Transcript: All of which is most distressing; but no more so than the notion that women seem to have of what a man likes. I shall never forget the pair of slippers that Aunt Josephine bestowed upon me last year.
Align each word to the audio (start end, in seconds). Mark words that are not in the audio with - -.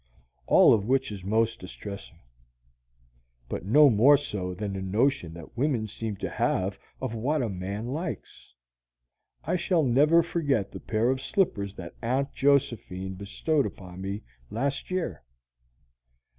All 0.47 0.73
of 0.73 0.87
which 0.87 1.11
is 1.11 1.23
most 1.23 1.59
distressing; 1.59 2.21
but 3.47 3.65
no 3.65 3.87
more 3.87 4.17
so 4.17 4.55
than 4.55 4.73
the 4.73 4.81
notion 4.81 5.31
that 5.35 5.55
women 5.55 5.85
seem 5.87 6.15
to 6.15 6.27
have 6.27 6.79
of 6.99 7.13
what 7.13 7.43
a 7.43 7.49
man 7.49 7.85
likes. 7.89 8.55
I 9.43 9.57
shall 9.57 9.83
never 9.83 10.23
forget 10.23 10.71
the 10.71 10.79
pair 10.79 11.11
of 11.11 11.21
slippers 11.21 11.75
that 11.75 11.93
Aunt 12.01 12.33
Josephine 12.33 13.13
bestowed 13.13 13.67
upon 13.67 14.01
me 14.01 14.23
last 14.49 14.89
year. 14.89 15.21